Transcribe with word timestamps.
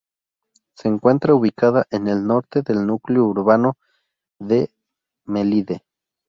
Se 0.73 0.87
encuentra 0.87 1.35
ubicada 1.35 1.85
en 1.91 2.07
el 2.07 2.25
norte 2.25 2.63
del 2.63 2.87
núcleo 2.87 3.25
urbano 3.25 3.77
de 4.39 4.71
Melide. 5.25 5.83